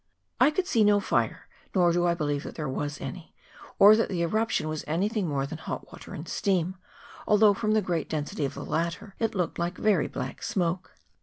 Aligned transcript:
I 0.39 0.49
could 0.49 0.65
see 0.65 0.83
no 0.83 0.99
fire, 0.99 1.47
nor 1.75 1.93
do 1.93 2.07
I 2.07 2.15
believe 2.15 2.41
that 2.41 2.55
there 2.55 2.67
was 2.67 2.99
any, 2.99 3.35
or 3.77 3.95
that 3.95 4.09
the 4.09 4.23
eruption 4.23 4.67
was 4.67 4.83
anything 4.87 5.27
more 5.27 5.45
than 5.45 5.59
hot 5.59 5.91
water 5.91 6.15
and 6.15 6.27
steam, 6.27 6.75
although, 7.27 7.53
from 7.53 7.73
the 7.73 7.83
great 7.83 8.09
density 8.09 8.43
of 8.43 8.55
the 8.55 8.65
latter, 8.65 9.13
it 9.19 9.35
looked 9.35 9.59
like 9.59 9.77
very 9.77 10.07
black 10.07 10.41
smoke. 10.41 10.95